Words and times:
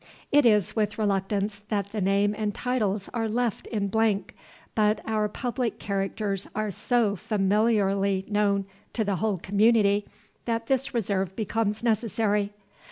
(It 0.31 0.47
is 0.47 0.75
with 0.75 0.97
reluctance 0.97 1.59
that 1.69 1.91
the 1.91 2.01
name 2.01 2.33
and 2.35 2.55
titles 2.55 3.07
are 3.13 3.29
left 3.29 3.67
in 3.67 3.87
blank; 3.87 4.33
but 4.73 4.99
our 5.05 5.29
public 5.29 5.77
characters 5.77 6.47
are 6.55 6.71
so 6.71 7.15
familiarly 7.15 8.25
known 8.27 8.65
to 8.93 9.03
the 9.03 9.17
whole 9.17 9.37
community 9.37 10.07
that 10.45 10.65
this 10.65 10.95
reserve 10.95 11.35
becomes 11.35 11.83
necessary.) 11.83 12.51